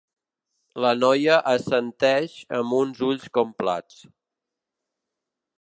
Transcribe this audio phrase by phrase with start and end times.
[0.85, 4.03] La noia assenteix amb uns ulls com plats.